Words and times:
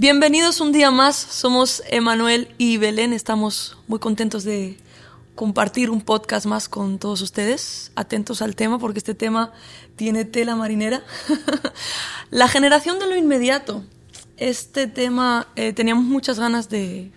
Bienvenidos 0.00 0.62
un 0.62 0.72
día 0.72 0.90
más, 0.90 1.14
somos 1.14 1.82
Emanuel 1.90 2.48
y 2.56 2.78
Belén, 2.78 3.12
estamos 3.12 3.76
muy 3.86 3.98
contentos 3.98 4.44
de 4.44 4.78
compartir 5.34 5.90
un 5.90 6.00
podcast 6.00 6.46
más 6.46 6.70
con 6.70 6.98
todos 6.98 7.20
ustedes, 7.20 7.92
atentos 7.96 8.40
al 8.40 8.56
tema 8.56 8.78
porque 8.78 8.98
este 8.98 9.14
tema 9.14 9.52
tiene 9.96 10.24
tela 10.24 10.56
marinera. 10.56 11.02
la 12.30 12.48
generación 12.48 12.98
de 12.98 13.08
lo 13.08 13.14
inmediato, 13.14 13.84
este 14.38 14.86
tema 14.86 15.48
eh, 15.54 15.74
teníamos 15.74 16.06
muchas 16.06 16.38
ganas 16.40 16.70
de, 16.70 17.12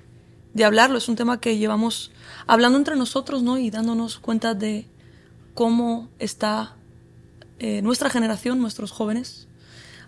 de, 0.54 0.66
hablarlo, 0.66 0.98
es 0.98 1.08
un 1.08 1.16
tema 1.16 1.40
que 1.40 1.58
llevamos 1.58 2.12
hablando 2.48 2.78
entre 2.78 2.98
nosotros 2.98 3.44
¿no? 3.44 3.58
y 3.58 3.70
dándonos 3.70 4.20
cuenta 4.20 4.56
de 4.56 4.90
cómo 5.54 6.10
está 6.20 6.76
eh, 7.60 7.82
nuestra 7.82 8.10
generación, 8.10 8.60
nuestros 8.60 8.92
jóvenes, 8.92 9.48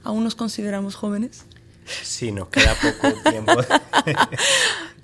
aún 0.03 0.25
nos 0.25 0.35
consideramos 0.35 0.95
jóvenes 0.95 1.45
Sí, 1.85 2.31
nos 2.31 2.49
queda 2.49 2.75
poco 2.75 3.13
tiempo 3.29 3.61
de 3.61 4.17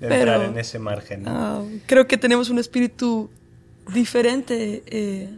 entrar 0.00 0.42
en 0.42 0.58
ese 0.58 0.78
margen. 0.78 1.24
Ah, 1.26 1.62
creo 1.86 2.06
que 2.06 2.16
tenemos 2.18 2.50
un 2.50 2.58
espíritu 2.58 3.30
diferente 3.94 4.82
eh, 4.86 5.28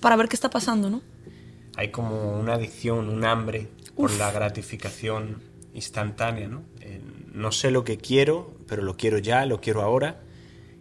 para 0.00 0.16
ver 0.16 0.28
qué 0.28 0.36
está 0.36 0.50
pasando, 0.50 0.88
¿no? 0.88 1.02
Hay 1.76 1.90
como 1.90 2.38
una 2.38 2.54
adicción, 2.54 3.08
un 3.08 3.24
hambre 3.24 3.68
por 3.96 4.12
la 4.12 4.30
gratificación 4.30 5.42
instantánea, 5.74 6.48
¿no? 6.48 6.62
Eh, 6.80 7.00
no 7.32 7.52
sé 7.52 7.70
lo 7.70 7.84
que 7.84 7.98
quiero, 7.98 8.56
pero 8.66 8.82
lo 8.82 8.96
quiero 8.96 9.18
ya, 9.18 9.46
lo 9.46 9.60
quiero 9.60 9.82
ahora. 9.82 10.20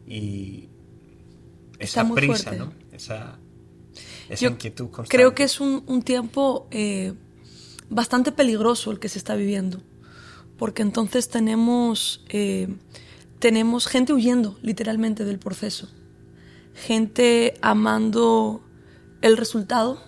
Y 0.08 0.70
esa 1.80 2.08
prisa, 2.14 2.52
¿no? 2.54 2.74
Esa, 2.92 3.40
inquietud 4.30 4.86
constante. 4.86 5.10
Creo 5.10 5.34
que 5.34 5.44
es 5.44 5.60
un, 5.60 6.02
tiempo... 6.04 6.68
Eh, 6.72 7.14
bastante 7.90 8.32
peligroso 8.32 8.92
el 8.92 9.00
que 9.00 9.10
se 9.10 9.18
está 9.18 9.36
viviendo, 9.36 9.82
porque 10.58 10.82
entonces 10.82 11.30
tenemos, 11.30 12.26
eh, 12.30 12.68
tenemos 13.40 13.88
gente 13.88 14.14
huyendo 14.14 14.58
literalmente 14.62 15.26
del 15.26 15.40
proceso, 15.40 15.90
gente 16.74 17.54
amando 17.62 18.62
el 19.22 19.38
resultado 19.38 20.02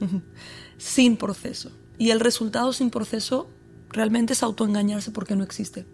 sin 0.78 1.16
proceso. 1.16 1.70
Y 1.98 2.10
el 2.10 2.20
resultado 2.20 2.72
sin 2.72 2.90
proceso 2.90 3.48
realmente 3.88 4.34
es 4.34 4.42
autoengañarse 4.42 5.10
porque 5.10 5.34
no 5.34 5.44
existe. 5.44 5.86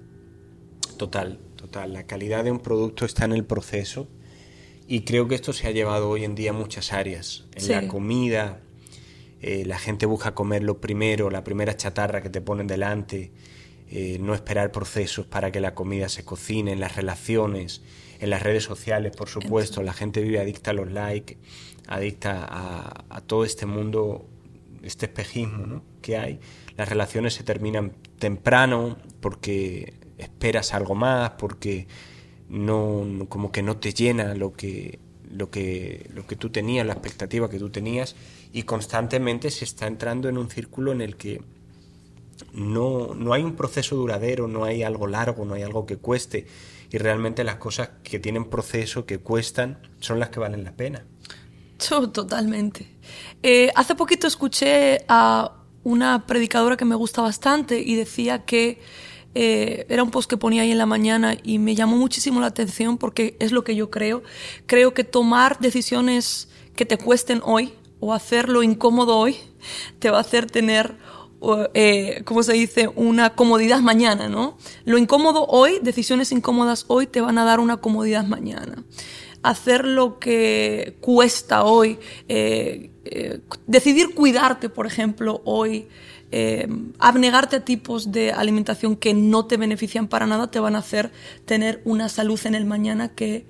Total, 0.96 1.38
total. 1.56 1.92
La 1.92 2.06
calidad 2.06 2.44
de 2.44 2.50
un 2.50 2.58
producto 2.58 3.04
está 3.04 3.24
en 3.24 3.32
el 3.32 3.44
proceso 3.44 4.08
y 4.88 5.02
creo 5.02 5.28
que 5.28 5.34
esto 5.34 5.52
se 5.52 5.68
ha 5.68 5.70
llevado 5.70 6.08
hoy 6.08 6.24
en 6.24 6.34
día 6.34 6.50
a 6.50 6.54
muchas 6.54 6.92
áreas. 6.92 7.44
En 7.54 7.68
la 7.68 7.88
comida, 7.88 8.60
eh, 9.42 9.64
la 9.66 9.78
gente 9.78 10.06
busca 10.06 10.34
comer 10.36 10.62
lo 10.62 10.80
primero, 10.80 11.28
la 11.28 11.42
primera 11.42 11.76
chatarra 11.76 12.22
que 12.22 12.30
te 12.30 12.40
ponen 12.40 12.68
delante, 12.68 13.32
eh, 13.90 14.18
no 14.20 14.34
esperar 14.34 14.70
procesos 14.70 15.26
para 15.26 15.50
que 15.50 15.60
la 15.60 15.74
comida 15.74 16.08
se 16.08 16.24
cocine, 16.24 16.72
en 16.72 16.80
las 16.80 16.94
relaciones, 16.94 17.82
en 18.20 18.30
las 18.30 18.40
redes 18.40 18.62
sociales, 18.62 19.16
por 19.16 19.28
supuesto, 19.28 19.82
la 19.82 19.92
gente 19.92 20.22
vive 20.22 20.38
adicta 20.38 20.70
a 20.70 20.74
los 20.74 20.92
likes, 20.92 21.38
adicta 21.88 22.46
a, 22.48 23.20
todo 23.22 23.44
este 23.44 23.66
mundo, 23.66 24.28
este 24.84 25.06
espejismo 25.06 25.82
que 26.00 26.16
hay. 26.16 26.38
Las 26.77 26.88
relaciones 26.88 27.34
se 27.34 27.42
terminan 27.42 27.94
temprano 28.20 28.96
porque 29.20 29.94
esperas 30.18 30.72
algo 30.72 30.94
más, 30.94 31.30
porque 31.30 31.88
no, 32.48 33.27
como 33.28 33.50
que 33.50 33.62
no 33.62 33.77
te 33.78 33.92
llena 33.92 34.36
lo 34.36 34.52
que, 34.52 35.00
lo 35.28 35.50
que, 35.50 36.08
lo 36.14 36.28
que 36.28 36.36
tú 36.36 36.50
tenías, 36.50 36.86
la 36.86 36.92
expectativa 36.92 37.50
que 37.50 37.58
tú 37.58 37.70
tenías 37.70 38.14
y 38.53 38.64
constantemente 38.64 39.50
se 39.50 39.64
está 39.64 39.86
entrando 39.86 40.28
en 40.28 40.39
un 40.39 40.50
círculo 40.50 40.92
en 40.92 41.00
el 41.00 41.17
que 41.17 41.42
no, 42.53 43.14
no 43.14 43.33
hay 43.33 43.42
un 43.42 43.55
proceso 43.55 43.97
duradero, 43.97 44.48
no 44.48 44.64
hay 44.64 44.83
algo 44.83 45.06
largo, 45.06 45.45
no 45.45 45.55
hay 45.55 45.62
algo 45.62 45.86
que 45.86 45.97
cueste 45.97 46.47
y 46.91 46.98
realmente 46.98 47.45
las 47.45 47.56
cosas 47.56 47.91
que 48.02 48.18
tienen 48.18 48.45
proceso, 48.45 49.07
que 49.07 49.18
cuestan, 49.18 49.79
son 50.01 50.18
las 50.18 50.29
que 50.29 50.41
valen 50.41 50.64
la 50.64 50.73
pena. 50.73 51.05
Totalmente. 51.79 52.86
Eh, 53.42 53.70
hace 53.74 53.95
poquito 53.95 54.27
escuché 54.27 55.05
a 55.08 55.57
una 55.85 56.27
predicadora 56.27 56.77
que 56.77 56.85
me 56.85 56.95
gusta 56.95 57.23
bastante 57.23 57.80
y 57.80 57.96
decía 57.96 58.45
que 58.45 58.80
eh, 59.35 59.86
era 59.89 60.02
un 60.02 60.11
post 60.11 60.29
que 60.29 60.36
ponía 60.36 60.62
ahí 60.62 60.70
en 60.70 60.79
la 60.79 60.86
mañana 60.86 61.36
y 61.42 61.58
me 61.58 61.74
llamó 61.74 61.96
muchísimo 61.96 62.41
la 62.41 62.48
atención 62.48 62.98
porque 62.98 63.36
es 63.41 63.51
lo 63.51 63.64
que 63.64 63.74
yo 63.74 63.91
creo. 63.91 64.23
Creo 64.67 64.95
que 64.95 65.02
tomar 65.02 65.58
decisiones 65.58 66.48
que 66.77 66.85
te 66.85 66.98
cuesten 66.98 67.41
hoy 67.45 67.73
o 68.02 68.13
hacerlo 68.13 68.64
incómodo 68.64 69.17
hoy 69.17 69.36
te 70.01 70.11
va 70.11 70.18
a 70.18 70.23
hacer 70.23 70.51
tener, 70.51 70.96
eh, 71.73 72.23
¿cómo 72.24 72.42
se 72.42 72.52
dice?, 72.55 72.90
una 72.96 73.36
comodidad 73.36 73.79
mañana, 73.79 74.29
¿no? 74.29 74.58
Lo 74.85 74.98
incómodo 74.98 75.46
hoy, 75.46 75.79
decisiones 75.80 76.33
incómodas 76.33 76.85
hoy 76.89 77.07
te 77.07 77.20
van 77.20 77.39
a 77.39 77.45
dar 77.45 77.61
una 77.61 77.77
comodidad 77.77 78.27
mañana. 78.27 78.83
Hacer 79.45 79.85
lo 79.85 80.18
que 80.18 80.96
cuesta 81.01 81.62
hoy, 81.62 82.01
eh, 82.27 82.91
eh, 83.05 83.39
decidir 83.68 84.17
cuidarte, 84.17 84.68
por 84.68 84.86
ejemplo, 84.86 85.41
hoy, 85.45 85.86
abnegarte 86.98 87.57
a 87.57 87.64
tipos 87.64 88.11
de 88.11 88.33
alimentación 88.33 88.96
que 88.96 89.14
no 89.14 89.45
te 89.45 89.58
benefician 89.58 90.08
para 90.08 90.27
nada, 90.27 90.51
te 90.51 90.58
van 90.58 90.74
a 90.74 90.79
hacer 90.79 91.12
tener 91.45 91.83
una 91.85 92.08
salud 92.08 92.41
en 92.46 92.55
el 92.55 92.64
mañana 92.64 93.11
que 93.11 93.46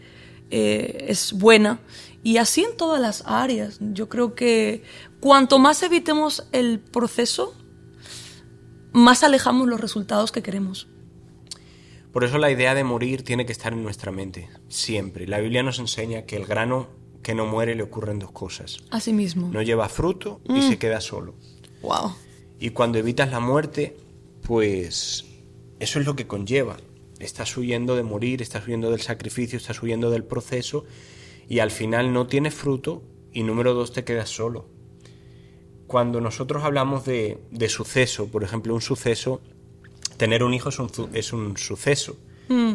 es 0.51 1.33
buena 1.33 1.79
y 2.23 2.37
así 2.37 2.63
en 2.63 2.77
todas 2.77 3.01
las 3.01 3.25
áreas. 3.27 3.79
Yo 3.81 4.09
creo 4.09 4.35
que 4.35 4.83
cuanto 5.21 5.59
más 5.59 5.83
evitemos 5.83 6.47
el 6.53 6.79
proceso, 6.79 7.55
más 8.93 9.23
alejamos 9.25 9.69
los 9.69 9.81
resultados 9.81 10.33
que 10.33 10.43
queremos. 10.43 10.89
Por 12.13 12.25
eso 12.25 12.39
la 12.39 12.51
idea 12.51 12.75
de 12.75 12.85
morir 12.85 13.23
tiene 13.23 13.47
que 13.47 13.53
estar 13.53 13.73
en 13.73 13.83
nuestra 13.83 14.13
mente, 14.13 14.51
siempre. 14.69 15.27
La 15.27 15.41
Biblia 15.41 15.63
nos 15.63 15.79
enseña 15.79 16.23
que 16.23 16.37
el 16.37 16.45
grano 16.45 16.89
que 17.23 17.35
no 17.35 17.47
muere 17.47 17.75
le 17.75 17.83
ocurren 17.83 18.19
dos 18.19 18.33
cosas. 18.33 18.79
Así 18.91 19.13
mismo. 19.13 19.49
No 19.49 19.63
lleva 19.63 19.89
fruto 19.89 20.41
y 20.45 20.55
mm. 20.55 20.69
se 20.69 20.79
queda 20.79 21.01
solo. 21.01 21.35
Wow. 21.81 22.15
Y 22.61 22.71
cuando 22.71 22.99
evitas 22.99 23.31
la 23.31 23.41
muerte, 23.41 23.97
pues 24.43 25.25
eso 25.81 26.01
es 26.01 26.07
lo 26.07 26.15
que 26.15 26.27
conlleva. 26.27 26.77
Estás 27.19 27.57
huyendo 27.57 27.97
de 27.97 28.03
morir, 28.03 28.43
estás 28.43 28.67
huyendo 28.67 28.91
del 28.91 29.01
sacrificio, 29.01 29.57
estás 29.57 29.83
huyendo 29.83 30.11
del 30.11 30.25
proceso 30.25 30.85
y 31.49 31.59
al 31.59 31.71
final 31.71 32.13
no 32.13 32.27
tienes 32.27 32.55
fruto 32.55 33.03
y 33.33 33.43
número 33.43 33.75
dos 33.75 33.93
te 33.93 34.05
quedas 34.05 34.29
solo. 34.29 34.69
Cuando 35.87 36.21
nosotros 36.21 36.65
hablamos 36.65 37.05
de, 37.05 37.39
suceso, 37.69 38.29
por 38.29 38.45
ejemplo, 38.45 38.75
un 38.75 38.81
suceso, 38.81 39.41
tener 40.17 40.43
un 40.43 40.55
hijo 40.55 40.71
es 40.71 40.79
un, 40.79 40.91
es 41.13 41.33
un 41.33 41.57
suceso, 41.57 42.17
mm. 42.49 42.75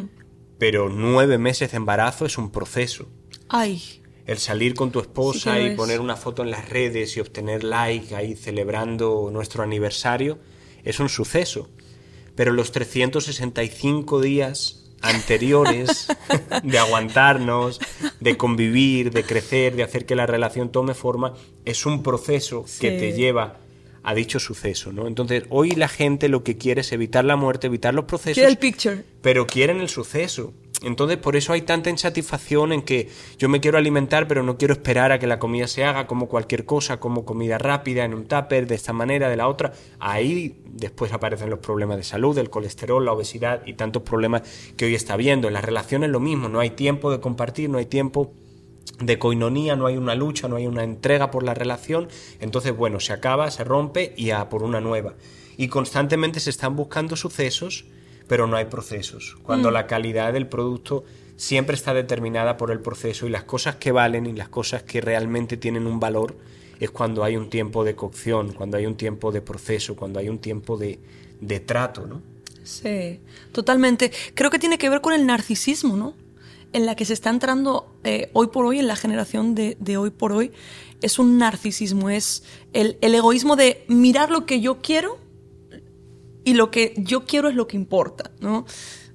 pero 0.60 0.90
nueve 0.90 1.38
meses 1.38 1.72
de 1.72 1.78
embarazo 1.78 2.26
es 2.26 2.38
un 2.38 2.52
proceso. 2.52 3.08
Ay. 3.50 4.04
El 4.26 4.38
salir 4.38 4.76
con 4.76 4.92
tu 4.92 5.00
esposa 5.00 5.60
y 5.62 5.76
poner 5.76 6.02
una 6.02 6.18
foto 6.18 6.44
en 6.44 6.52
las 6.52 6.68
redes 6.68 7.16
y 7.16 7.22
obtener 7.22 7.64
like 7.64 8.14
ahí 8.14 8.36
celebrando 8.36 9.30
nuestro 9.32 9.64
aniversario 9.64 10.38
es 10.84 11.00
un 11.00 11.08
suceso. 11.08 11.70
Pero 12.36 12.52
los 12.52 12.72
365 12.72 14.22
días 14.22 14.84
anteriores 15.02 16.08
de 16.64 16.80
aguantarnos, 16.80 17.80
de 18.20 18.38
convivir, 18.38 19.12
de 19.12 19.24
crecer, 19.24 19.76
de 19.76 19.84
hacer 19.84 20.06
que 20.06 20.16
la 20.16 20.26
relación 20.26 20.72
tome 20.72 20.94
forma, 20.94 21.34
es 21.66 21.86
un 21.86 22.04
proceso 22.04 22.66
que 22.80 22.92
te 22.92 23.14
lleva 23.14 23.58
a 24.04 24.16
dicho 24.16 24.40
suceso, 24.40 24.94
¿no? 24.94 25.06
Entonces, 25.06 25.44
hoy 25.50 25.72
la 25.72 25.90
gente 25.90 26.30
lo 26.30 26.42
que 26.42 26.58
quiere 26.58 26.80
es 26.82 26.94
evitar 26.94 27.26
la 27.26 27.36
muerte, 27.36 27.68
evitar 27.68 27.94
los 27.94 28.06
procesos. 28.06 28.36
Quiere 28.36 28.50
el 28.50 28.58
picture. 28.58 29.04
Pero 29.22 29.46
quieren 29.46 29.82
el 29.82 29.90
suceso. 29.90 30.54
Entonces, 30.84 31.18
por 31.18 31.36
eso 31.36 31.54
hay 31.54 31.62
tanta 31.62 31.90
insatisfacción 31.90 32.72
en 32.72 32.84
que 32.84 33.10
yo 33.40 33.50
me 33.50 33.60
quiero 33.60 33.80
alimentar, 33.80 34.28
pero 34.28 34.44
no 34.44 34.58
quiero 34.58 34.74
esperar 34.74 35.12
a 35.12 35.18
que 35.18 35.26
la 35.26 35.40
comida 35.40 35.68
se 35.68 35.84
haga 35.84 36.06
como 36.06 36.28
cualquier 36.28 36.66
cosa, 36.66 37.00
como 37.00 37.26
comida 37.26 37.58
rápida, 37.58 38.06
en 38.06 38.14
un 38.14 38.28
tupper, 38.28 38.68
de 38.68 38.76
esta 38.76 38.94
manera, 38.94 39.28
de 39.28 39.38
la 39.38 39.48
otra. 39.48 39.74
Ahí 40.00 40.62
después 40.66 41.14
aparecen 41.14 41.50
los 41.50 41.60
problemas 41.60 41.98
de 41.98 42.04
salud, 42.04 42.38
el 42.38 42.52
colesterol, 42.52 43.04
la 43.04 43.14
obesidad 43.14 43.66
y 43.66 43.74
tantos 43.74 44.04
problemas 44.04 44.44
que 44.78 44.86
hoy 44.86 44.94
está 44.94 45.18
viendo. 45.18 45.48
En 45.48 45.56
las 45.56 45.66
relaciones 45.66 46.12
lo 46.12 46.20
mismo, 46.20 46.48
no 46.48 46.60
hay 46.60 46.70
tiempo 46.70 47.12
de 47.12 47.20
compartir, 47.20 47.72
no 47.72 47.80
hay 47.80 47.88
tiempo 47.88 48.34
de 49.00 49.18
coinonía, 49.18 49.76
no 49.76 49.88
hay 49.88 49.98
una 49.98 50.14
lucha, 50.14 50.48
no 50.48 50.58
hay 50.58 50.68
una 50.68 50.84
entrega 50.84 51.32
por 51.32 51.42
la 51.42 51.56
relación. 51.56 52.08
Entonces, 52.40 52.76
bueno, 52.78 53.00
se 53.00 53.14
acaba, 53.14 53.50
se 53.50 53.64
rompe 53.64 54.14
y 54.16 54.30
a 54.30 54.48
por 54.50 54.62
una 54.62 54.80
nueva. 54.80 55.16
Y 55.58 55.70
constantemente 55.70 56.40
se 56.40 56.52
están 56.52 56.76
buscando 56.76 57.16
sucesos 57.16 57.86
pero 58.28 58.48
no 58.48 58.58
hay 58.58 58.66
procesos. 58.66 59.38
Cuando 59.44 59.70
mm. 59.70 59.74
la 59.74 59.88
calidad 59.88 60.34
del 60.34 60.48
producto 60.48 61.04
siempre 61.38 61.76
está 61.76 61.94
determinada 61.94 62.58
por 62.58 62.72
el 62.72 62.80
proceso 62.80 63.28
y 63.28 63.30
las 63.30 63.44
cosas 63.44 63.76
que 63.76 63.92
valen 63.92 64.26
y 64.26 64.34
las 64.34 64.50
cosas 64.50 64.84
que 64.84 65.02
realmente 65.02 65.56
tienen 65.56 65.88
un 65.88 66.00
valor 66.00 66.36
es 66.80 66.92
cuando 66.92 67.24
hay 67.24 67.38
un 67.38 67.50
tiempo 67.50 67.84
de 67.84 67.96
cocción, 67.96 68.54
cuando 68.54 68.78
hay 68.78 68.86
un 68.86 68.96
tiempo 68.96 69.32
de 69.32 69.42
proceso, 69.42 69.96
cuando 69.96 70.20
hay 70.20 70.30
un 70.30 70.40
tiempo 70.40 70.78
de, 70.78 71.00
trato, 71.66 72.06
¿no? 72.06 72.22
Sí, 72.64 73.20
totalmente. 73.52 74.12
Creo 74.34 74.52
que 74.52 74.60
tiene 74.60 74.78
que 74.78 74.90
ver 74.90 75.02
con 75.02 75.14
el 75.14 75.26
narcisismo, 75.26 75.96
¿no? 75.96 76.14
En 76.74 76.86
la 76.86 76.96
que 76.96 77.06
se 77.06 77.14
está 77.14 77.30
entrando 77.30 77.96
eh, 78.04 78.30
hoy 78.34 78.48
por 78.48 78.66
hoy, 78.66 78.80
en 78.80 78.88
la 78.88 78.96
generación 78.96 79.56
de, 79.56 79.98
hoy 79.98 80.10
por 80.10 80.34
hoy, 80.34 80.52
es 81.02 81.18
un 81.18 81.38
narcisismo, 81.38 82.10
es 82.10 82.44
el, 82.74 82.98
el 83.02 83.16
egoísmo 83.16 83.56
de 83.56 83.86
mirar 83.88 84.30
lo 84.30 84.46
que 84.46 84.60
yo 84.60 84.80
quiero 84.82 85.18
y 86.48 86.54
lo 86.54 86.72
que 86.72 86.94
yo 86.96 87.26
quiero 87.26 87.50
es 87.50 87.56
lo 87.56 87.68
que 87.68 87.76
importa, 87.76 88.32
¿no? 88.40 88.66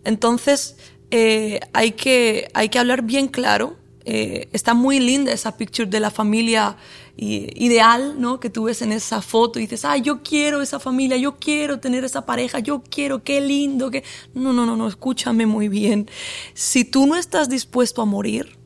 Entonces, 0.04 0.76
eh, 1.10 1.60
hay, 1.72 1.92
que, 1.92 2.50
hay 2.52 2.68
que 2.68 2.78
hablar 2.78 3.04
bien 3.04 3.28
claro. 3.28 3.78
Eh, 4.04 4.50
está 4.52 4.74
muy 4.74 5.00
linda 5.00 5.32
esa 5.32 5.56
picture 5.56 5.88
de 5.88 5.98
la 5.98 6.10
familia 6.10 6.76
ideal, 7.16 8.20
¿no? 8.20 8.38
Que 8.38 8.50
tú 8.50 8.64
ves 8.64 8.82
en 8.82 8.92
esa 8.92 9.22
foto 9.22 9.58
y 9.58 9.62
dices, 9.62 9.86
ah, 9.86 9.96
yo 9.96 10.22
quiero 10.22 10.60
esa 10.60 10.78
familia, 10.78 11.16
yo 11.16 11.38
quiero 11.38 11.80
tener 11.80 12.04
esa 12.04 12.26
pareja, 12.26 12.58
yo 12.58 12.82
quiero, 12.82 13.22
qué 13.24 13.40
lindo, 13.40 13.90
que... 13.90 14.04
No, 14.34 14.52
no, 14.52 14.66
no, 14.66 14.76
no, 14.76 14.86
escúchame 14.86 15.46
muy 15.46 15.68
bien. 15.68 16.10
Si 16.52 16.84
tú 16.84 17.06
no 17.06 17.16
estás 17.16 17.48
dispuesto 17.48 18.02
a 18.02 18.04
morir, 18.04 18.58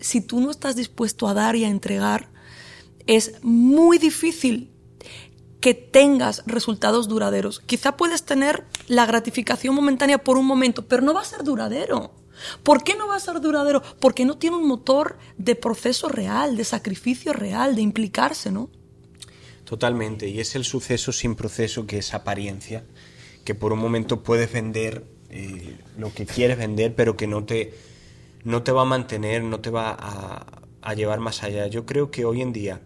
si 0.00 0.22
tú 0.22 0.40
no 0.40 0.50
estás 0.50 0.74
dispuesto 0.74 1.28
a 1.28 1.34
dar 1.34 1.54
y 1.54 1.64
a 1.64 1.68
entregar, 1.68 2.30
es 3.06 3.34
muy 3.42 3.98
difícil 3.98 4.70
que 5.66 5.74
tengas 5.74 6.44
resultados 6.46 7.08
duraderos. 7.08 7.58
Quizá 7.58 7.96
puedes 7.96 8.22
tener 8.22 8.62
la 8.86 9.04
gratificación 9.04 9.74
momentánea 9.74 10.18
por 10.18 10.38
un 10.38 10.46
momento, 10.46 10.86
pero 10.86 11.02
no 11.02 11.12
va 11.12 11.22
a 11.22 11.24
ser 11.24 11.42
duradero. 11.42 12.14
¿Por 12.62 12.84
qué 12.84 12.94
no 12.94 13.08
va 13.08 13.16
a 13.16 13.18
ser 13.18 13.40
duradero? 13.40 13.82
Porque 13.98 14.24
no 14.24 14.38
tiene 14.38 14.58
un 14.58 14.68
motor 14.68 15.18
de 15.38 15.56
proceso 15.56 16.08
real, 16.08 16.56
de 16.56 16.62
sacrificio 16.62 17.32
real, 17.32 17.74
de 17.74 17.82
implicarse, 17.82 18.52
¿no? 18.52 18.70
Totalmente, 19.64 20.28
y 20.28 20.38
es 20.38 20.54
el 20.54 20.64
suceso 20.64 21.10
sin 21.10 21.34
proceso 21.34 21.84
que 21.84 21.98
es 21.98 22.14
apariencia, 22.14 22.84
que 23.44 23.56
por 23.56 23.72
un 23.72 23.80
momento 23.80 24.22
puedes 24.22 24.52
vender 24.52 25.02
eh, 25.30 25.78
lo 25.98 26.14
que 26.14 26.26
quieres 26.26 26.58
vender, 26.58 26.94
pero 26.94 27.16
que 27.16 27.26
no 27.26 27.44
te, 27.44 27.74
no 28.44 28.62
te 28.62 28.70
va 28.70 28.82
a 28.82 28.84
mantener, 28.84 29.42
no 29.42 29.58
te 29.58 29.70
va 29.70 29.96
a, 29.98 30.62
a 30.80 30.94
llevar 30.94 31.18
más 31.18 31.42
allá. 31.42 31.66
Yo 31.66 31.86
creo 31.86 32.12
que 32.12 32.24
hoy 32.24 32.40
en 32.40 32.52
día 32.52 32.82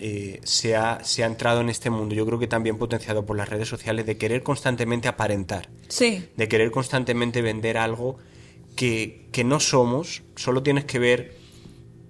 eh, 0.00 0.40
se, 0.44 0.76
ha, 0.76 1.04
se, 1.04 1.22
ha, 1.22 1.26
entrado 1.26 1.60
en 1.60 1.68
este 1.68 1.90
mundo, 1.90 2.14
yo 2.14 2.24
creo 2.26 2.38
que 2.38 2.46
también 2.46 2.78
potenciado 2.78 3.26
por 3.26 3.36
las 3.36 3.48
redes 3.48 3.68
sociales, 3.68 4.06
de 4.06 4.16
querer 4.16 4.42
constantemente 4.42 5.08
aparentar. 5.08 5.68
Sí. 5.88 6.28
De 6.36 6.48
querer 6.48 6.70
constantemente 6.70 7.42
vender 7.42 7.78
algo 7.78 8.18
que, 8.76 9.26
que 9.32 9.44
no 9.44 9.60
somos, 9.60 10.22
solo 10.36 10.62
tienes 10.62 10.84
que 10.84 10.98
ver 10.98 11.36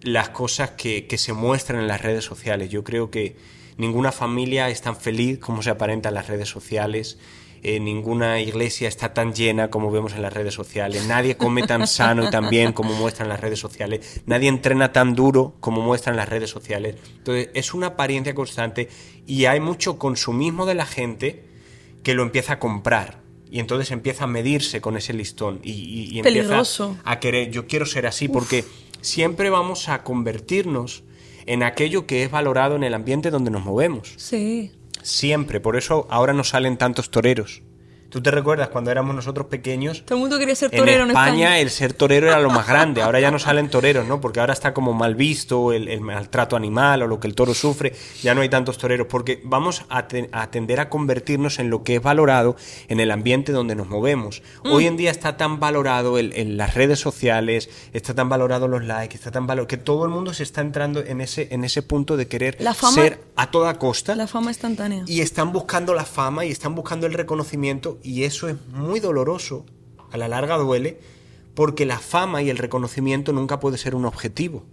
las 0.02 0.28
cosas 0.30 0.70
que, 0.72 1.06
que, 1.06 1.18
se 1.18 1.32
muestran 1.32 1.80
en 1.80 1.88
las 1.88 2.02
redes 2.02 2.24
sociales. 2.24 2.70
Yo 2.70 2.84
creo 2.84 3.10
que 3.10 3.36
ninguna 3.76 4.12
familia 4.12 4.68
es 4.68 4.82
tan 4.82 4.96
feliz 4.96 5.38
como 5.38 5.62
se 5.62 5.70
aparenta 5.70 6.10
en 6.10 6.14
las 6.14 6.28
redes 6.28 6.48
sociales. 6.48 7.18
Eh, 7.62 7.80
ninguna 7.80 8.40
iglesia 8.40 8.88
está 8.88 9.12
tan 9.12 9.34
llena 9.34 9.68
como 9.68 9.90
vemos 9.90 10.14
en 10.14 10.22
las 10.22 10.32
redes 10.32 10.54
sociales, 10.54 11.06
nadie 11.06 11.36
come 11.36 11.64
tan 11.64 11.86
sano 11.86 12.24
y 12.24 12.30
tan 12.30 12.50
bien 12.50 12.72
como 12.72 12.94
muestran 12.94 13.28
las 13.28 13.40
redes 13.40 13.58
sociales, 13.58 14.22
nadie 14.26 14.48
entrena 14.48 14.92
tan 14.92 15.14
duro 15.14 15.54
como 15.60 15.80
muestran 15.82 16.16
las 16.16 16.28
redes 16.28 16.50
sociales. 16.50 16.96
Entonces, 17.16 17.50
es 17.54 17.74
una 17.74 17.88
apariencia 17.88 18.34
constante 18.34 18.88
y 19.26 19.46
hay 19.46 19.58
mucho 19.58 19.98
consumismo 19.98 20.66
de 20.66 20.74
la 20.74 20.86
gente 20.86 21.44
que 22.02 22.14
lo 22.14 22.22
empieza 22.22 22.54
a 22.54 22.58
comprar. 22.58 23.20
Y 23.50 23.60
entonces 23.60 23.90
empieza 23.90 24.24
a 24.24 24.26
medirse 24.26 24.80
con 24.80 24.96
ese 24.96 25.14
listón 25.14 25.60
y, 25.62 25.72
y, 25.72 26.18
empieza 26.18 26.62
a 27.02 27.18
querer, 27.18 27.50
yo 27.50 27.66
quiero 27.66 27.86
ser 27.86 28.06
así, 28.06 28.28
porque 28.28 28.64
siempre 29.00 29.48
vamos 29.48 29.88
a 29.88 30.02
convertirnos 30.02 31.02
en 31.46 31.62
aquello 31.62 32.06
que 32.06 32.24
es 32.24 32.30
valorado 32.30 32.76
en 32.76 32.84
el 32.84 32.92
ambiente 32.92 33.30
donde 33.30 33.50
nos 33.50 33.64
movemos. 33.64 34.12
Sí. 34.16 34.70
Siempre, 35.02 35.60
por 35.60 35.76
eso 35.76 36.06
ahora 36.10 36.32
no 36.32 36.44
salen 36.44 36.76
tantos 36.76 37.10
toreros. 37.10 37.62
¿Tú 38.10 38.22
te 38.22 38.30
recuerdas 38.30 38.68
cuando 38.68 38.90
éramos 38.90 39.14
nosotros 39.14 39.48
pequeños? 39.48 40.02
Todo 40.06 40.14
el 40.14 40.20
mundo 40.22 40.38
quería 40.38 40.54
ser 40.54 40.70
torero 40.70 41.04
en 41.04 41.10
España. 41.10 41.58
el 41.58 41.68
ser 41.68 41.92
torero 41.92 42.28
era 42.28 42.40
lo 42.40 42.48
más 42.48 42.66
grande. 42.66 43.02
Ahora 43.02 43.20
ya 43.20 43.30
no 43.30 43.38
salen 43.38 43.68
toreros, 43.68 44.06
¿no? 44.06 44.18
Porque 44.18 44.40
ahora 44.40 44.54
está 44.54 44.72
como 44.72 44.94
mal 44.94 45.14
visto 45.14 45.72
el, 45.72 46.00
maltrato 46.00 46.56
animal 46.56 47.02
o 47.02 47.06
lo 47.06 47.20
que 47.20 47.26
el 47.26 47.34
toro 47.34 47.52
sufre. 47.52 47.92
Ya 48.22 48.34
no 48.34 48.40
hay 48.40 48.48
tantos 48.48 48.78
toreros 48.78 49.08
porque 49.10 49.42
vamos 49.44 49.84
a, 49.90 50.08
tender 50.08 50.80
a 50.80 50.88
convertirnos 50.88 51.58
en 51.58 51.68
lo 51.68 51.82
que 51.82 51.96
es 51.96 52.02
valorado 52.02 52.56
en 52.88 53.00
el 53.00 53.10
ambiente 53.10 53.52
donde 53.52 53.74
nos 53.74 53.88
movemos. 53.88 54.42
Mm. 54.64 54.72
Hoy 54.72 54.86
en 54.86 54.96
día 54.96 55.10
está 55.10 55.36
tan 55.36 55.60
valorado 55.60 56.18
en 56.18 56.56
las 56.56 56.74
redes 56.74 56.98
sociales, 56.98 57.68
está 57.92 58.14
tan 58.14 58.30
valorado 58.30 58.68
los 58.68 58.84
likes, 58.84 59.16
está 59.16 59.30
tan 59.30 59.46
valorado 59.46 59.68
que 59.68 59.76
todo 59.76 60.06
el 60.06 60.10
mundo 60.10 60.32
se 60.32 60.44
está 60.44 60.62
entrando 60.62 61.00
en 61.00 61.20
ese, 61.20 61.48
en 61.50 61.62
ese 61.62 61.82
punto 61.82 62.16
de 62.16 62.26
querer 62.26 62.56
ser 62.94 63.20
a 63.36 63.50
toda 63.50 63.78
costa. 63.78 64.14
La 64.14 64.26
fama 64.26 64.50
instantánea. 64.50 65.04
Y 65.06 65.20
están 65.20 65.52
buscando 65.52 65.92
la 65.92 66.06
fama 66.06 66.46
y 66.46 66.50
están 66.50 66.74
buscando 66.74 67.06
el 67.06 67.12
reconocimiento 67.12 67.97
y 68.02 68.24
eso 68.24 68.48
es 68.48 68.56
muy 68.72 69.00
doloroso, 69.00 69.64
a 70.10 70.16
la 70.16 70.28
larga 70.28 70.56
duele, 70.56 71.00
porque 71.54 71.86
la 71.86 71.98
fama 71.98 72.42
y 72.42 72.50
el 72.50 72.58
reconocimiento 72.58 73.32
nunca 73.32 73.60
puede 73.60 73.78
ser 73.78 73.94
un 73.94 74.04
objetivo. 74.04 74.64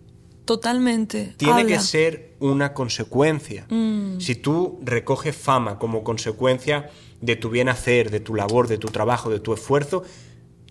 Totalmente. 0.45 1.33
Tiene 1.37 1.65
que 1.65 1.79
ser 1.79 2.35
una 2.39 2.73
consecuencia. 2.73 3.65
Mm. 3.69 4.19
Si 4.19 4.35
tú 4.35 4.79
recoges 4.83 5.35
fama 5.35 5.79
como 5.79 6.03
consecuencia 6.03 6.91
de 7.21 7.35
tu 7.35 7.49
bien 7.49 7.67
hacer, 7.67 8.11
de 8.11 8.19
tu 8.19 8.35
labor, 8.35 8.67
de 8.67 8.77
tu 8.77 8.89
trabajo, 8.89 9.31
de 9.31 9.39
tu 9.39 9.53
esfuerzo, 9.53 10.03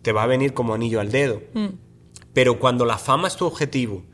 te 0.03 0.13
va 0.13 0.23
a 0.23 0.27
venir 0.27 0.55
como 0.55 0.75
anillo 0.75 1.01
al 1.01 1.11
dedo. 1.11 1.43
Mm. 1.55 1.67
Pero 2.33 2.61
cuando 2.61 2.85
la 2.85 2.99
fama 2.99 3.27
es 3.27 3.37
tu 3.37 3.47
objetivo 3.47 4.05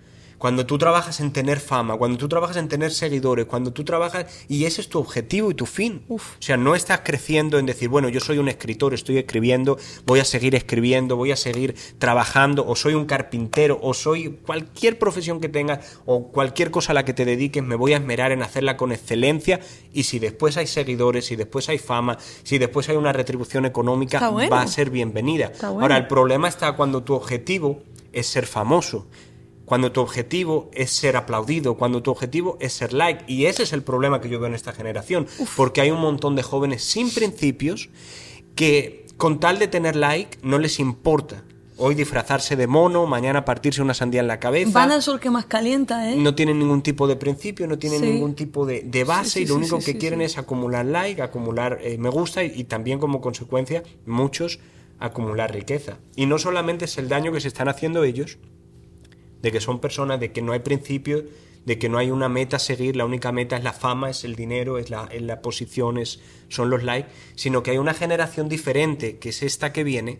cuando 0.40 0.64
tú 0.64 0.78
trabajas 0.78 1.20
en 1.20 1.32
tener 1.34 1.60
fama, 1.60 1.98
cuando 1.98 2.16
tú 2.16 2.26
trabajas 2.26 2.56
en 2.56 2.66
tener 2.66 2.92
seguidores, 2.92 3.44
cuando 3.44 3.74
tú 3.74 3.84
trabajas 3.84 4.24
y 4.48 4.64
ese 4.64 4.80
es 4.80 4.88
tu 4.88 4.98
objetivo 4.98 5.50
y 5.50 5.54
tu 5.54 5.66
fin. 5.66 6.02
O 6.08 6.18
sea, 6.38 6.56
no 6.56 6.74
estás 6.74 7.02
creciendo 7.04 7.58
en 7.58 7.66
decir, 7.66 7.90
bueno, 7.90 8.08
yo 8.08 8.20
soy 8.20 8.38
un 8.38 8.48
escritor, 8.48 8.94
estoy 8.94 9.18
escribiendo, 9.18 9.76
voy 10.06 10.18
a 10.18 10.24
seguir 10.24 10.54
escribiendo, 10.54 11.14
voy 11.14 11.32
a 11.32 11.36
seguir 11.36 11.74
trabajando, 11.98 12.66
o 12.66 12.74
soy 12.74 12.94
un 12.94 13.04
carpintero, 13.04 13.78
o 13.82 13.92
soy 13.92 14.30
cualquier 14.30 14.98
profesión 14.98 15.40
que 15.40 15.50
tengas, 15.50 15.98
o 16.06 16.28
cualquier 16.28 16.70
cosa 16.70 16.92
a 16.92 16.94
la 16.94 17.04
que 17.04 17.12
te 17.12 17.26
dediques, 17.26 17.62
me 17.62 17.76
voy 17.76 17.92
a 17.92 17.98
esmerar 17.98 18.32
en 18.32 18.42
hacerla 18.42 18.78
con 18.78 18.92
excelencia 18.92 19.60
y 19.92 20.04
si 20.04 20.20
después 20.20 20.56
hay 20.56 20.66
seguidores, 20.66 21.26
si 21.26 21.36
después 21.36 21.68
hay 21.68 21.76
fama, 21.76 22.16
si 22.44 22.56
después 22.56 22.88
hay 22.88 22.96
una 22.96 23.12
retribución 23.12 23.66
económica, 23.66 24.30
va 24.30 24.62
a 24.62 24.66
ser 24.66 24.88
bienvenida. 24.88 25.52
Ahora, 25.60 25.98
el 25.98 26.06
problema 26.06 26.48
está 26.48 26.72
cuando 26.72 27.02
tu 27.02 27.12
objetivo 27.12 27.82
es 28.10 28.26
ser 28.26 28.46
famoso 28.46 29.06
cuando 29.70 29.92
tu 29.92 30.00
objetivo 30.00 30.68
es 30.74 30.90
ser 30.90 31.16
aplaudido, 31.16 31.76
cuando 31.76 32.02
tu 32.02 32.10
objetivo 32.10 32.58
es 32.58 32.72
ser 32.72 32.92
like. 32.92 33.22
Y 33.28 33.46
ese 33.46 33.62
es 33.62 33.72
el 33.72 33.84
problema 33.84 34.20
que 34.20 34.28
yo 34.28 34.40
veo 34.40 34.48
en 34.48 34.54
esta 34.56 34.72
generación, 34.72 35.28
porque 35.56 35.80
hay 35.80 35.92
un 35.92 36.00
montón 36.00 36.34
de 36.34 36.42
jóvenes 36.42 36.82
sin 36.82 37.08
principios 37.08 37.88
que 38.56 39.06
con 39.16 39.38
tal 39.38 39.60
de 39.60 39.68
tener 39.68 39.94
like 39.94 40.38
no 40.42 40.58
les 40.58 40.80
importa. 40.80 41.44
Hoy 41.76 41.94
disfrazarse 41.94 42.56
de 42.56 42.66
mono, 42.66 43.06
mañana 43.06 43.44
partirse 43.44 43.80
una 43.80 43.94
sandía 43.94 44.20
en 44.22 44.26
la 44.26 44.40
cabeza. 44.40 44.72
Van 44.72 44.90
al 44.90 45.02
sol 45.02 45.20
que 45.20 45.30
más 45.30 45.46
calienta, 45.46 46.10
¿eh? 46.10 46.16
No 46.16 46.34
tienen 46.34 46.58
ningún 46.58 46.82
tipo 46.82 47.06
de 47.06 47.14
principio, 47.14 47.68
no 47.68 47.78
tienen 47.78 48.02
ningún 48.02 48.34
tipo 48.34 48.66
de, 48.66 49.04
base 49.04 49.42
y 49.42 49.46
lo 49.46 49.54
único 49.54 49.78
que 49.78 49.96
quieren 49.96 50.20
es 50.20 50.36
acumular 50.36 50.84
like, 50.84 51.22
acumular 51.22 51.78
eh, 51.80 51.96
me 51.96 52.08
gusta 52.08 52.42
y, 52.42 52.50
y 52.56 52.64
también 52.64 52.98
como 52.98 53.20
consecuencia 53.20 53.84
muchos 54.04 54.58
acumular 54.98 55.54
riqueza. 55.54 55.98
Y 56.16 56.26
no 56.26 56.40
solamente 56.40 56.86
es 56.86 56.98
el 56.98 57.08
daño 57.08 57.30
que 57.30 57.40
se 57.40 57.46
están 57.46 57.68
haciendo 57.68 58.02
ellos, 58.02 58.38
de 59.42 59.52
que 59.52 59.60
son 59.60 59.80
personas, 59.80 60.20
de 60.20 60.32
que 60.32 60.42
no 60.42 60.52
hay 60.52 60.60
principios, 60.60 61.24
de 61.64 61.78
que 61.78 61.88
no 61.88 61.98
hay 61.98 62.10
una 62.10 62.28
meta 62.28 62.56
a 62.56 62.58
seguir, 62.58 62.96
la 62.96 63.04
única 63.04 63.32
meta 63.32 63.56
es 63.56 63.64
la 63.64 63.72
fama, 63.72 64.10
es 64.10 64.24
el 64.24 64.34
dinero, 64.34 64.78
es 64.78 64.90
la, 64.90 65.08
es 65.12 65.22
la 65.22 65.42
posición, 65.42 65.98
son 66.48 66.70
los 66.70 66.82
likes, 66.82 67.10
sino 67.34 67.62
que 67.62 67.72
hay 67.72 67.78
una 67.78 67.94
generación 67.94 68.48
diferente, 68.48 69.18
que 69.18 69.28
es 69.30 69.42
esta 69.42 69.72
que 69.72 69.84
viene, 69.84 70.18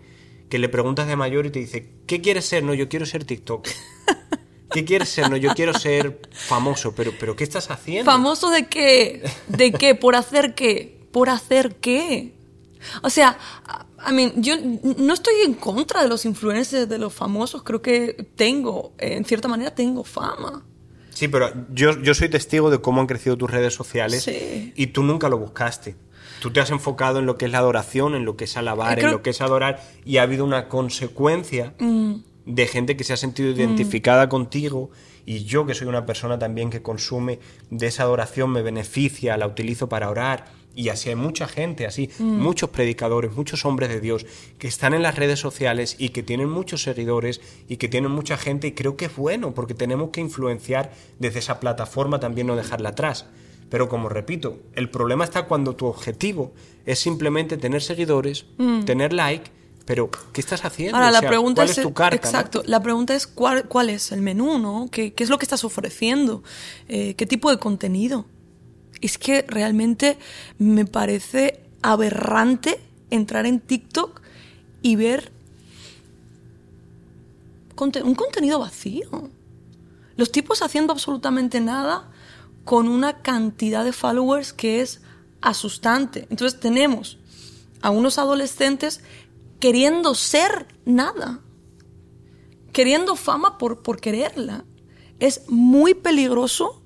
que 0.49 0.59
le 0.59 0.69
preguntas 0.69 1.07
de 1.07 1.17
mayor 1.17 1.47
y 1.47 1.51
te 1.51 1.61
dice, 1.61 1.89
¿qué 2.07 2.21
quieres 2.21 2.45
ser? 2.45 2.63
No, 2.63 2.75
yo 2.75 2.89
quiero 2.89 3.07
ser 3.07 3.25
TikTok. 3.25 3.69
¿Qué 4.73 4.85
quieres 4.85 5.09
ser? 5.09 5.29
No, 5.29 5.37
yo 5.37 5.53
quiero 5.55 5.75
ser 5.75 6.21
famoso, 6.31 6.95
pero, 6.95 7.13
pero 7.19 7.35
¿qué 7.35 7.43
estás 7.43 7.71
haciendo? 7.71 8.11
¿Famoso 8.11 8.51
de 8.51 8.67
qué? 8.67 9.29
¿De 9.49 9.73
qué? 9.73 9.97
¿Por 9.97 10.15
hacer 10.15 10.55
qué? 10.55 11.01
¿Por 11.11 11.29
hacer 11.29 11.77
qué? 11.77 12.35
O 13.03 13.11
sea, 13.11 13.39
I 14.09 14.13
mean, 14.13 14.43
yo 14.43 14.55
no 14.97 15.15
estoy 15.15 15.35
en 15.45 15.55
contra 15.55 16.03
de 16.03 16.09
los 16.09 16.25
influencers, 16.25 16.89
de 16.89 16.99
los 16.99 17.13
famosos. 17.13 17.63
Creo 17.63 17.83
que 17.83 18.29
tengo, 18.37 18.93
en 18.99 19.25
cierta 19.25 19.49
manera, 19.49 19.75
tengo 19.75 20.05
fama. 20.05 20.65
Sí, 21.11 21.29
pero 21.29 21.53
yo, 21.73 22.01
yo 22.01 22.15
soy 22.15 22.29
testigo 22.29 22.71
de 22.71 22.81
cómo 22.81 23.01
han 23.01 23.07
crecido 23.07 23.37
tus 23.37 23.51
redes 23.51 23.75
sociales 23.75 24.27
y 24.29 24.87
tú 24.89 25.03
nunca 25.03 25.29
lo 25.29 25.39
buscaste. 25.39 25.97
Tú 26.41 26.51
te 26.51 26.61
has 26.61 26.71
enfocado 26.71 27.19
en 27.19 27.27
lo 27.27 27.37
que 27.37 27.45
es 27.45 27.53
la 27.53 27.59
adoración, 27.59 28.15
en 28.15 28.25
lo 28.25 28.37
que 28.37 28.45
es 28.45 28.57
alabar, 28.57 28.99
en 28.99 29.11
lo 29.11 29.23
que 29.23 29.31
es 29.31 29.41
adorar, 29.43 29.83
y 30.07 30.17
ha 30.17 30.23
habido 30.23 30.45
una 30.45 30.69
consecuencia 30.69 31.75
mm. 31.79 32.15
de 32.47 32.67
gente 32.67 32.97
que 32.97 33.05
se 33.05 33.13
ha 33.13 33.19
sentido 33.19 33.51
identificada 33.51 34.31
contigo. 34.31 34.91
Y 35.27 35.45
yo, 35.45 35.67
que 35.67 35.75
soy 35.75 35.87
una 35.87 36.07
persona 36.07 36.39
también 36.39 36.71
que 36.71 36.81
consume 36.81 37.39
de 37.69 37.89
esa 37.89 38.05
adoración, 38.05 38.51
me 38.51 38.63
beneficia, 38.63 39.37
la 39.37 39.47
utilizo 39.47 39.91
para 39.91 40.09
orar 40.09 40.47
y 40.75 40.89
así 40.89 41.09
hay 41.09 41.17
mucha 41.17 41.49
gente, 41.49 41.87
así, 41.87 42.11
mm. 42.19 42.23
muchos 42.23 42.71
predicadores, 42.71 43.33
muchos 43.33 43.65
hombres 43.65 43.89
de 43.89 44.01
Dios 44.01 44.27
que 44.59 44.69
están 44.69 44.95
en 44.95 45.03
las 45.03 45.17
redes 45.17 45.39
sociales 45.39 45.97
y 45.99 46.11
que 46.11 46.23
tienen 46.23 46.49
muchos 46.49 46.83
seguidores 46.83 47.41
y 47.69 47.77
que 47.77 47.89
tienen 47.89 48.11
mucha 48.11 48.37
gente 48.37 48.69
y 48.69 48.73
creo 48.73 48.97
que 48.97 49.07
es 49.07 49.17
bueno 49.17 49.53
porque 49.53 49.75
tenemos 49.75 50.11
que 50.11 50.21
influenciar 50.21 50.93
desde 51.19 51.41
esa 51.41 51.61
plataforma 51.61 52.21
también 52.21 52.47
no 52.47 52.57
dejarla 52.57 52.91
atrás. 52.91 53.27
Pero 53.69 53.89
como 53.89 54.09
repito, 54.09 54.59
el 54.75 54.91
problema 54.91 55.25
está 55.25 55.45
cuando 55.45 55.77
tu 55.77 55.87
objetivo 55.87 56.53
es 56.87 56.99
simplemente 56.99 57.57
tener 57.57 57.83
seguidores, 57.83 58.47
mm. 58.59 58.85
tener 58.85 59.13
like, 59.13 59.51
pero 59.85 60.11
¿qué 60.33 60.41
estás 60.41 60.65
haciendo? 60.65 60.97
Ahora, 60.97 61.11
la 61.11 61.21
pregunta 61.21 61.63
¿cuál 61.63 61.71
es, 61.71 61.83
tu 61.83 61.93
carta? 61.93 62.17
Exacto, 62.17 62.63
la 62.67 62.83
pregunta 62.83 63.15
es 63.15 63.27
¿cuál, 63.27 63.67
cuál 63.67 63.91
es 63.91 64.13
el 64.13 64.23
menú, 64.23 64.59
¿no? 64.59 64.89
¿Qué, 64.91 65.15
qué 65.15 65.25
es 65.25 65.31
lo 65.31 65.39
que 65.39 65.45
estás 65.45 65.65
ofreciendo? 65.65 66.43
Eh, 66.89 67.15
¿Qué 67.15 67.27
tipo 67.27 67.51
de 67.51 67.59
contenido? 67.59 68.27
Es 69.01 69.19
que 69.19 69.43
realmente 69.43 70.19
me 70.59 70.85
parece 70.85 71.61
aberrante 71.83 72.81
entrar 73.11 73.47
en 73.47 73.61
TikTok 73.61 74.21
y 74.83 74.97
ver 74.97 75.33
un 78.05 78.15
contenido 78.15 78.59
vacío. 78.59 79.31
Los 80.17 80.31
tipos 80.31 80.61
haciendo 80.63 80.93
absolutamente 80.93 81.61
nada 81.61 82.11
con 82.65 82.89
una 82.89 83.23
cantidad 83.23 83.85
de 83.85 83.93
followers 83.93 84.53
que 84.53 84.83
es 84.83 85.01
asustante. 85.41 86.27
Entonces 86.31 86.61
tenemos 86.61 87.19
a 87.81 87.91
unos 87.91 88.19
adolescentes 88.19 89.01
queriendo 89.61 90.15
ser 90.15 90.67
nada, 90.85 91.41
queriendo 92.73 93.17
fama 93.17 93.57
por, 93.57 93.83
por 93.83 94.01
quererla. 94.01 94.65
Es 95.19 95.49
muy 95.49 95.95
peligroso 95.95 96.80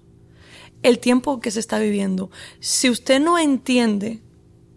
el 0.84 0.98
tiempo 1.00 1.40
que 1.40 1.50
se 1.50 1.58
está 1.58 1.80
viviendo. 1.80 2.30
Si 2.60 2.88
usted 2.88 3.18
no 3.18 3.38
entiende, 3.38 4.20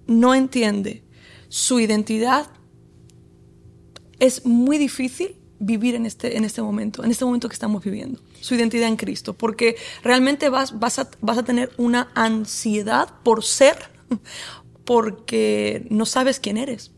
no 0.08 0.34
entiende 0.34 1.04
su 1.50 1.80
identidad, 1.80 2.48
es 4.18 4.46
muy 4.46 4.78
difícil 4.78 5.36
vivir 5.60 5.96
en 5.96 6.06
este, 6.06 6.38
en 6.38 6.46
este 6.46 6.62
momento, 6.62 7.04
en 7.04 7.12
este 7.12 7.26
momento 7.26 7.50
que 7.50 7.54
estamos 7.54 7.84
viviendo, 7.84 8.22
su 8.40 8.56
identidad 8.56 8.88
en 8.88 8.96
Cristo, 8.96 9.34
porque 9.34 9.76
realmente 10.02 10.50
vas, 10.50 10.80
vas, 10.80 11.06
vas 11.20 11.38
a 11.38 11.44
tener 11.44 11.72
una 11.78 12.10
ansiedad 12.16 13.10
por 13.24 13.44
ser, 13.44 13.78
porque 14.86 15.86
no 15.90 16.06
sabes 16.06 16.40
quién 16.40 16.58
eres. 16.58 16.92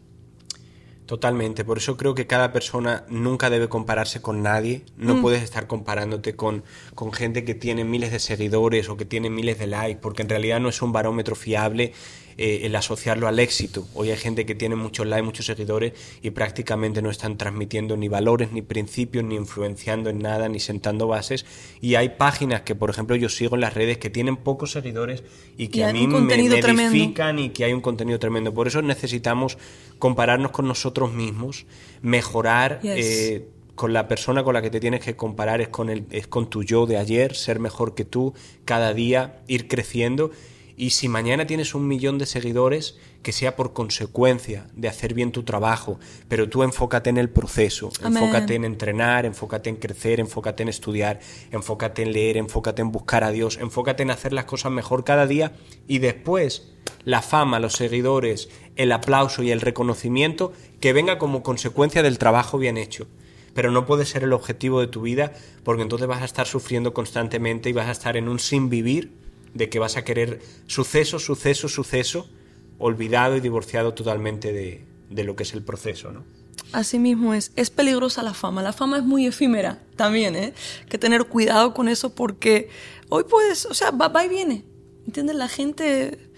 Totalmente, 1.09 1.65
por 1.65 1.79
eso 1.79 1.97
creo 1.97 2.13
que 2.13 2.27
cada 2.27 2.51
persona 2.51 3.03
nunca 3.09 3.49
debe 3.49 3.67
compararse 3.67 4.21
con 4.21 4.43
nadie, 4.43 4.83
no 4.95 5.15
mm. 5.15 5.21
puedes 5.23 5.41
estar 5.41 5.65
comparándote 5.65 6.35
con, 6.35 6.63
con 6.93 7.11
gente 7.11 7.43
que 7.43 7.55
tiene 7.55 7.83
miles 7.83 8.11
de 8.11 8.19
seguidores 8.19 8.89
o 8.89 8.95
que 8.95 9.05
tiene 9.05 9.31
miles 9.31 9.57
de 9.57 9.65
likes, 9.65 9.99
porque 9.99 10.21
en 10.21 10.29
realidad 10.29 10.59
no 10.59 10.69
es 10.69 10.83
un 10.83 10.91
barómetro 10.91 11.33
fiable 11.33 11.93
eh, 12.41 12.65
el 12.65 12.74
asociarlo 12.77 13.27
al 13.27 13.38
éxito. 13.38 13.86
Hoy 13.93 14.12
hay 14.12 14.15
gente 14.15 14.46
que 14.46 14.55
tiene 14.55 14.77
muchos 14.77 15.05
likes, 15.05 15.24
muchos 15.24 15.46
seguidores 15.46 15.91
y 16.22 16.29
prácticamente 16.29 17.01
no 17.01 17.10
están 17.10 17.38
transmitiendo 17.38 17.98
ni 17.98 18.08
valores, 18.08 18.53
ni 18.53 18.62
principios, 18.62 19.25
ni 19.25 19.36
influenciando 19.36 20.10
en 20.10 20.19
nada, 20.19 20.48
ni 20.48 20.62
sentando 20.62 21.05
bases. 21.05 21.46
Y 21.81 21.96
hay 21.96 22.08
páginas 22.08 22.62
que, 22.62 22.75
por 22.75 22.89
ejemplo, 22.91 23.17
yo 23.17 23.27
sigo 23.27 23.55
en 23.55 23.62
las 23.62 23.74
redes 23.74 23.98
que 23.98 24.10
tienen 24.10 24.38
pocos 24.38 24.72
seguidores 24.72 25.22
y 25.58 25.67
que 25.67 25.84
a 25.84 25.91
mí 25.91 26.08
me, 26.08 26.34
edifican 26.34 27.39
y 27.39 27.50
que 27.50 27.65
hay 27.65 27.74
un 27.74 27.81
contenido 27.81 28.19
tremendo. 28.19 28.53
Por 28.53 28.67
eso 28.67 28.81
necesitamos 28.81 29.58
compararnos 29.98 30.51
con 30.51 30.65
nosotros 30.65 31.12
mismos, 31.12 31.65
mejorar. 32.01 32.79
Eh, 32.84 33.50
con 33.75 33.91
la 33.91 34.08
persona 34.08 34.43
con 34.43 34.53
la 34.53 34.62
que 34.62 34.69
te 34.69 34.79
tienes 34.79 35.01
que 35.01 35.17
comparar 35.17 35.60
es 35.60 35.69
con, 35.69 35.89
el, 35.89 36.05
es 36.12 36.27
con 36.27 36.50
tu 36.50 36.63
yo 36.63 36.86
de 36.86 36.98
ayer, 36.98 37.36
ser 37.36 37.60
mejor 37.60 37.96
que 37.96 38.03
tú 38.05 38.34
cada 38.63 38.93
día, 38.93 39.39
ir 39.48 39.67
creciendo 39.67 40.31
y 40.79 40.91
si 40.91 41.09
mañana 41.09 41.45
tienes 41.45 41.75
un 41.75 41.89
millón 41.89 42.17
de 42.19 42.25
seguidores, 42.25 42.98
que 43.21 43.33
sea 43.33 43.57
por 43.57 43.74
consecuencia 43.74 44.69
de 44.74 44.88
hacer 44.88 45.13
bien 45.13 45.33
tu 45.33 45.43
trabajo, 45.43 46.00
pero 46.29 46.48
tú 46.48 46.63
enfócate 46.63 47.09
en 47.09 47.17
el 47.17 47.29
proceso, 47.29 47.91
enfócate 48.01 48.55
en 48.55 48.63
entrenar, 48.63 49.25
enfócate 49.25 49.69
en 49.69 49.75
crecer, 49.75 50.21
enfócate 50.21 50.63
en 50.63 50.69
estudiar, 50.69 51.19
enfócate 51.51 52.03
en 52.03 52.13
leer, 52.13 52.38
enfócate 52.38 52.81
en 52.81 52.93
buscar 52.93 53.25
a 53.25 53.31
Dios, 53.31 53.57
enfócate 53.59 54.03
en 54.03 54.12
hacer 54.12 54.31
las 54.31 54.45
cosas 54.45 54.71
mejor 54.71 55.03
cada 55.03 55.27
día 55.27 55.51
y 55.86 56.00
después 56.00 56.71
la 57.03 57.21
fama, 57.21 57.59
los 57.59 57.74
seguidores, 57.74 58.48
el 58.77 58.93
aplauso 58.93 59.43
y 59.43 59.51
el 59.51 59.59
reconocimiento 59.59 60.53
que 60.79 60.93
venga 60.93 61.17
como 61.17 61.43
consecuencia 61.43 62.03
del 62.03 62.17
trabajo 62.17 62.57
bien 62.57 62.77
hecho. 62.77 63.05
Pero 63.53 63.71
no 63.71 63.86
puede 63.86 64.05
ser 64.05 64.24
el 64.24 64.31
objetivo 64.31 64.79
de 64.79 64.88
tu 64.88 65.01
vida 65.01 65.33
porque 65.65 65.81
entonces 65.81 66.07
vas 66.07 66.21
a 66.21 66.25
estar 66.25 66.48
sufriendo 66.48 66.93
constantemente 66.93 67.69
y 67.69 67.74
vas 67.74 67.89
a 67.89 67.91
estar 67.91 68.15
en 68.15 68.29
un 68.29 68.39
sin 68.39 68.69
vivir 68.69 69.18
de 69.53 69.69
que 69.69 69.79
vas 69.79 69.97
a 69.97 70.03
querer 70.03 70.41
suceso, 70.67 71.19
suceso, 71.19 71.67
suceso, 71.69 72.29
olvidado 72.77 73.35
y 73.35 73.41
divorciado 73.41 73.93
totalmente 73.93 74.53
de, 74.53 74.85
de 75.09 75.23
lo 75.23 75.35
que 75.35 75.43
es 75.43 75.53
el 75.53 75.63
proceso, 75.63 76.11
¿no? 76.11 76.23
Así 76.71 76.99
mismo 76.99 77.33
es. 77.33 77.51
Es 77.55 77.69
peligrosa 77.69 78.21
la 78.21 78.33
fama. 78.33 78.61
La 78.61 78.73
fama 78.73 78.97
es 78.97 79.03
muy 79.03 79.25
efímera 79.25 79.81
también, 79.95 80.35
¿eh? 80.35 80.53
Que 80.87 80.97
tener 80.97 81.25
cuidado 81.25 81.73
con 81.73 81.87
eso 81.87 82.13
porque 82.13 82.69
hoy 83.09 83.23
puedes, 83.23 83.65
o 83.65 83.73
sea, 83.73 83.91
va, 83.91 84.25
y 84.25 84.29
viene. 84.29 84.65
¿Entiendes? 85.07 85.35
La 85.35 85.47
gente, 85.47 86.31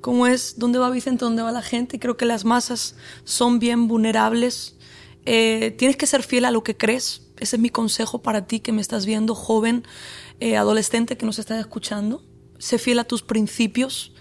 como 0.00 0.26
es, 0.26 0.58
dónde 0.58 0.78
va 0.78 0.88
Vicente, 0.90 1.24
dónde 1.24 1.42
va 1.42 1.52
la 1.52 1.62
gente. 1.62 1.96
Y 1.96 1.98
creo 1.98 2.16
que 2.16 2.24
las 2.24 2.44
masas 2.44 2.96
son 3.24 3.58
bien 3.58 3.86
vulnerables. 3.86 4.76
Eh, 5.26 5.74
tienes 5.76 5.96
que 5.96 6.06
ser 6.06 6.22
fiel 6.22 6.46
a 6.46 6.50
lo 6.50 6.62
que 6.62 6.76
crees. 6.76 7.22
Ese 7.38 7.56
es 7.56 7.62
mi 7.62 7.68
consejo 7.68 8.22
para 8.22 8.46
ti 8.46 8.60
que 8.60 8.72
me 8.72 8.80
estás 8.80 9.04
viendo, 9.04 9.34
joven, 9.34 9.84
eh, 10.40 10.56
adolescente 10.56 11.18
que 11.18 11.26
nos 11.26 11.38
estás 11.38 11.60
escuchando 11.60 12.22
sé 12.58 12.78
fiel 12.78 12.98
a 12.98 13.04
tus 13.04 13.22
principios, 13.22 14.12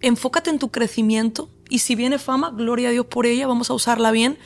enfócate 0.00 0.50
en 0.50 0.58
tu 0.58 0.70
crecimiento 0.70 1.50
y 1.68 1.80
si 1.80 1.94
viene 1.94 2.18
fama, 2.18 2.50
gloria 2.50 2.88
a 2.88 2.92
Dios 2.92 3.06
por 3.06 3.26
ella, 3.26 3.46
vamos 3.46 3.70
a 3.70 3.74
usarla 3.74 4.10
bien 4.10 4.38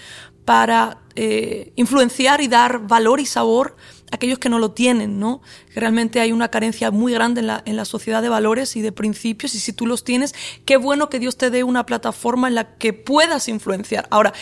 para 0.45 1.03
eh, 1.15 1.73
influenciar 1.77 2.41
y 2.41 2.49
dar 2.49 2.87
valor 2.87 3.21
y 3.21 3.27
sabor 3.27 3.77
a 4.11 4.17
aquellos 4.17 4.39
que 4.39 4.49
no 4.49 4.59
lo 4.59 4.71
tienen, 4.71 5.19
¿no? 5.19 5.43
Realmente 5.75 6.21
hay 6.21 6.33
una 6.33 6.49
carencia 6.49 6.91
muy 6.91 7.13
grande 7.13 7.41
en 7.41 7.49
la, 7.49 7.63
en 7.67 7.77
la 7.77 7.85
sociedad 7.85 8.23
de 8.23 8.31
valores 8.31 8.75
y 8.77 8.81
de 8.81 8.93
principios 8.93 9.55
y 9.55 9.59
si 9.59 9.73
tú 9.73 9.87
los 9.87 10.05
tienes, 10.05 10.35
qué 10.65 10.79
bueno 10.79 11.11
que 11.11 11.19
Dios 11.19 11.37
te 11.37 11.51
dé 11.51 11.65
una 11.65 11.85
plataforma 11.85 12.49
en 12.49 12.55
la 12.55 12.77
que 12.77 12.95
puedas 12.95 13.49
influenciar. 13.49 14.07
Ahora, 14.11 14.33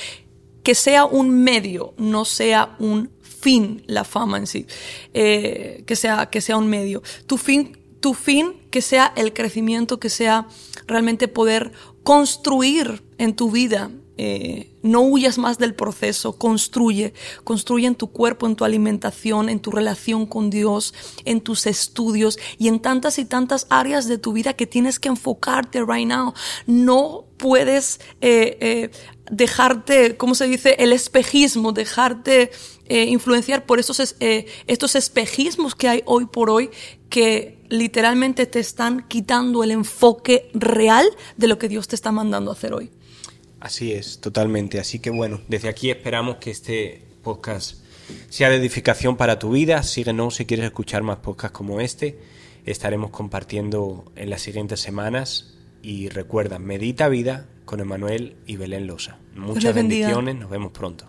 que 0.62 0.74
sea 0.74 1.04
un 1.04 1.30
medio, 1.30 1.94
no 1.96 2.24
sea 2.24 2.76
un 2.78 3.10
fin 3.22 3.82
la 3.86 4.04
fama 4.04 4.38
en 4.38 4.46
sí, 4.46 4.66
eh, 5.14 5.84
que, 5.86 5.96
sea, 5.96 6.26
que 6.26 6.40
sea 6.40 6.56
un 6.56 6.68
medio. 6.68 7.02
Tu 7.26 7.36
fin 7.38 7.78
tu 8.00 8.14
fin 8.14 8.54
que 8.70 8.82
sea 8.82 9.12
el 9.16 9.32
crecimiento, 9.32 9.98
que 9.98 10.10
sea 10.10 10.46
realmente 10.86 11.28
poder 11.28 11.72
construir 12.02 13.02
en 13.18 13.34
tu 13.34 13.50
vida. 13.50 13.90
Eh, 14.18 14.70
no 14.82 15.02
huyas 15.02 15.36
más 15.36 15.58
del 15.58 15.74
proceso, 15.74 16.38
construye, 16.38 17.12
construye 17.44 17.86
en 17.86 17.94
tu 17.94 18.06
cuerpo, 18.06 18.46
en 18.46 18.56
tu 18.56 18.64
alimentación, 18.64 19.50
en 19.50 19.60
tu 19.60 19.70
relación 19.70 20.24
con 20.24 20.48
Dios, 20.48 20.94
en 21.26 21.42
tus 21.42 21.66
estudios 21.66 22.38
y 22.56 22.68
en 22.68 22.80
tantas 22.80 23.18
y 23.18 23.26
tantas 23.26 23.66
áreas 23.68 24.08
de 24.08 24.16
tu 24.16 24.32
vida 24.32 24.54
que 24.54 24.66
tienes 24.66 24.98
que 24.98 25.10
enfocarte 25.10 25.84
right 25.84 26.08
now. 26.08 26.32
No 26.66 27.26
puedes 27.36 28.00
eh, 28.22 28.56
eh, 28.60 28.90
dejarte, 29.30 30.16
¿cómo 30.16 30.34
se 30.34 30.46
dice? 30.46 30.76
El 30.78 30.92
espejismo, 30.92 31.72
dejarte 31.72 32.50
influenciar 32.88 33.66
por 33.66 33.78
esos, 33.78 34.16
estos 34.20 34.94
espejismos 34.94 35.74
que 35.74 35.88
hay 35.88 36.02
hoy 36.06 36.26
por 36.26 36.50
hoy 36.50 36.70
que 37.08 37.58
literalmente 37.68 38.46
te 38.46 38.60
están 38.60 39.06
quitando 39.08 39.64
el 39.64 39.70
enfoque 39.70 40.50
real 40.54 41.06
de 41.36 41.48
lo 41.48 41.58
que 41.58 41.68
Dios 41.68 41.88
te 41.88 41.96
está 41.96 42.12
mandando 42.12 42.50
a 42.50 42.54
hacer 42.54 42.72
hoy. 42.72 42.90
Así 43.60 43.92
es, 43.92 44.20
totalmente. 44.20 44.78
Así 44.78 44.98
que 44.98 45.10
bueno, 45.10 45.40
desde 45.48 45.68
aquí 45.68 45.90
esperamos 45.90 46.36
que 46.36 46.50
este 46.50 47.02
podcast 47.22 47.78
sea 48.28 48.50
de 48.50 48.56
edificación 48.56 49.16
para 49.16 49.38
tu 49.38 49.50
vida. 49.50 49.82
Síguenos 49.82 50.36
si 50.36 50.46
quieres 50.46 50.66
escuchar 50.66 51.02
más 51.02 51.18
podcasts 51.18 51.56
como 51.56 51.80
este. 51.80 52.18
Estaremos 52.64 53.10
compartiendo 53.10 54.12
en 54.14 54.30
las 54.30 54.42
siguientes 54.42 54.80
semanas. 54.80 55.54
Y 55.82 56.08
recuerda, 56.08 56.58
medita 56.58 57.08
vida 57.08 57.48
con 57.64 57.80
Emanuel 57.80 58.36
y 58.46 58.56
Belén 58.56 58.86
Losa. 58.86 59.18
Muchas 59.34 59.74
bendiciones, 59.74 60.36
nos 60.36 60.50
vemos 60.50 60.72
pronto. 60.72 61.08